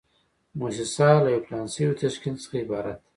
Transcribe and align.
موسسه 0.59 1.09
له 1.23 1.29
یو 1.33 1.41
پلان 1.45 1.65
شوي 1.73 1.93
تشکیل 2.03 2.35
څخه 2.43 2.55
عبارت 2.63 2.97
ده. 2.99 3.03